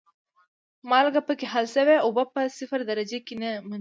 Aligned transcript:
مالګه 0.89 1.21
پکې 1.27 1.45
حل 1.53 1.65
شوې 1.75 1.95
اوبه 2.05 2.23
په 2.33 2.41
صفر 2.57 2.79
درجه 2.89 3.19
کې 3.25 3.35
نه 3.41 3.49
منجمد 3.49 3.59
کیږي. 3.63 3.69